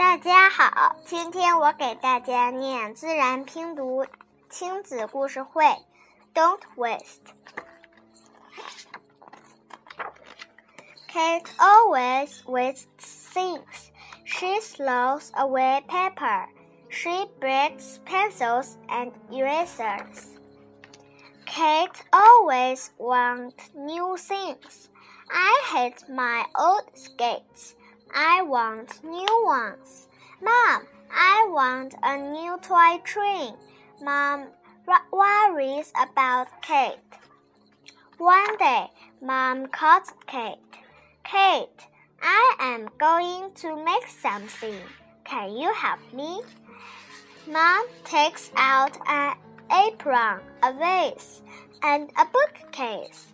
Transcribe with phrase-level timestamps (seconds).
[0.00, 4.06] 大家好，今天我给大家念自然拼读
[4.48, 5.64] 亲子故事会。
[6.34, 7.20] Don't waste.
[11.08, 13.90] Kate always wastes things.
[14.24, 16.48] She throws away paper.
[16.88, 20.36] She breaks pencils and erasers.
[21.46, 24.88] Kate always wants new things.
[25.28, 27.74] I hate my old skates.
[28.13, 30.07] I want new ones.
[30.41, 33.55] Mom, I want a new toy train.
[34.01, 34.47] Mom
[35.11, 36.97] worries about Kate.
[38.17, 38.87] One day,
[39.21, 40.57] Mom called Kate.
[41.23, 41.87] Kate,
[42.21, 44.81] I am going to make something.
[45.23, 46.41] Can you help me?
[47.47, 49.35] Mom takes out an
[49.71, 51.41] apron, a vase,
[51.83, 53.27] and a bookcase.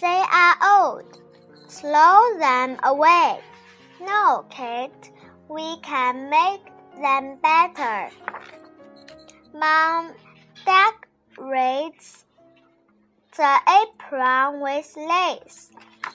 [0.00, 1.20] They are old.
[1.68, 3.40] Throw them away.
[4.04, 5.12] No, Kate,
[5.48, 6.64] we can make
[7.00, 8.10] them better.
[9.54, 10.12] Mom
[10.64, 12.24] decorates
[13.36, 15.70] the apron with lace.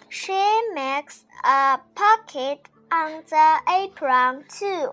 [0.10, 4.92] She makes a pocket on the apron too.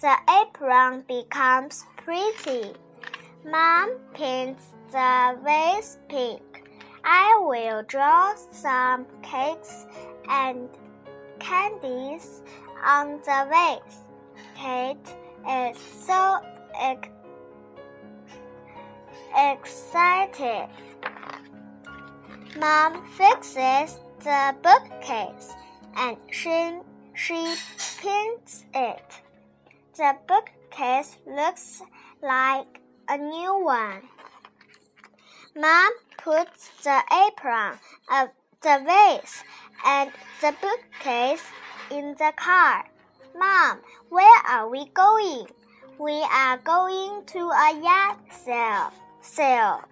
[0.00, 2.72] The apron becomes pretty.
[3.44, 6.68] Mom paints the vase pink.
[7.04, 9.86] I will draw some cakes
[10.28, 10.68] and
[11.38, 12.42] candies
[12.84, 14.00] on the vase.
[14.54, 14.96] Kate
[15.48, 16.38] is so
[16.80, 17.08] ex
[19.36, 20.68] excited.
[22.58, 25.52] Mom fixes the bookcase
[25.96, 26.78] and she,
[27.14, 27.54] she
[28.00, 29.20] paints it.
[29.96, 31.82] The bookcase looks
[32.22, 34.02] like a new one.
[35.54, 37.78] Mom puts the apron
[38.10, 38.28] of
[38.62, 39.44] the vase
[39.84, 41.44] and the bookcase
[41.90, 42.84] in the car.
[43.38, 45.46] Mom, where are we going?
[45.98, 48.92] We are going to a yard sale.
[49.20, 49.82] Sale.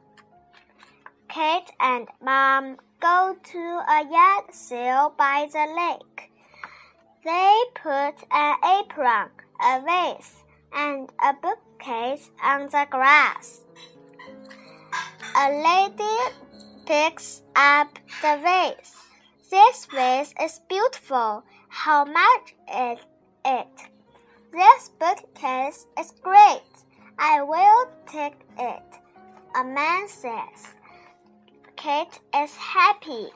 [1.28, 6.30] Kate and Mom go to a yard sale by the lake.
[7.24, 9.30] They put an apron,
[9.62, 10.44] a vase,
[10.74, 13.62] and a bookcase on the grass.
[15.36, 16.43] A lady
[16.86, 18.94] picks up the vase.
[19.50, 21.44] This vase is beautiful.
[21.68, 22.98] How much is
[23.44, 23.90] it?
[24.52, 26.72] This bookcase is great.
[27.18, 28.82] I will take it.
[29.56, 30.74] A man says.
[31.76, 33.28] Kate is happy.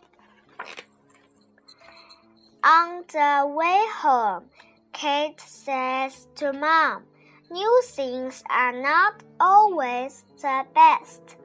[2.64, 4.44] On the way home,
[4.92, 7.04] Kate says to Mom,
[7.50, 11.37] New things are not always the best.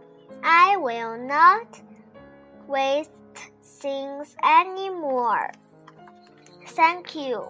[0.44, 1.82] I will not
[2.68, 3.12] waste
[3.62, 5.52] things anymore.
[6.68, 7.50] Thank you.